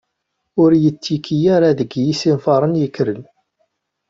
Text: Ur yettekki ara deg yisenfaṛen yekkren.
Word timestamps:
Ur 0.61 0.71
yettekki 0.83 1.37
ara 1.55 1.69
deg 1.79 1.91
yisenfaṛen 2.05 2.73
yekkren. 2.81 3.21